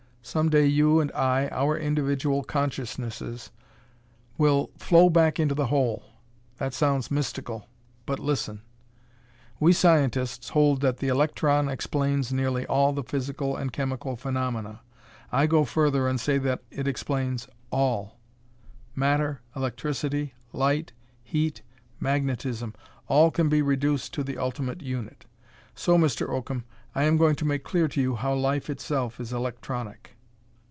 Some 0.23 0.49
day 0.49 0.67
you 0.67 0.99
and 1.01 1.11
I 1.13 1.49
our 1.51 1.75
individual 1.77 2.43
consciousnesses 2.43 3.49
will 4.37 4.69
flow 4.77 5.09
back 5.09 5.35
to 5.35 5.45
the 5.47 5.65
Whole. 5.65 6.03
That 6.57 6.73
sounds 6.75 7.09
mystical, 7.11 7.67
but 8.05 8.19
listen. 8.19 8.61
"We 9.59 9.73
scientists 9.73 10.49
hold 10.49 10.79
that 10.81 10.97
the 10.97 11.07
electron 11.09 11.67
explains 11.67 12.31
nearly 12.31 12.67
all 12.67 12.93
the 12.93 13.03
physical 13.03 13.57
and 13.57 13.73
chemical 13.73 14.15
phenomena. 14.15 14.81
I 15.31 15.47
go 15.47 15.65
further 15.65 16.07
and 16.07 16.19
say 16.19 16.37
that 16.37 16.61
it 16.69 16.87
explains 16.87 17.47
all. 17.71 18.19
Matter, 18.95 19.41
electricity, 19.55 20.35
light, 20.53 20.93
heat, 21.23 21.61
magnetism 21.99 22.73
all 23.07 23.31
can 23.31 23.49
be 23.49 23.63
reduced 23.63 24.13
to 24.13 24.23
the 24.23 24.37
ultimate 24.37 24.81
unit. 24.83 25.25
So, 25.75 25.97
Mr. 25.97 26.29
Oakham, 26.29 26.63
I 26.93 27.03
am 27.03 27.15
going 27.15 27.35
to 27.35 27.45
make 27.45 27.63
clear 27.63 27.87
to 27.87 28.01
you 28.01 28.15
how 28.15 28.33
life 28.33 28.69
itself 28.69 29.17
is 29.21 29.31
electronic." 29.33 30.17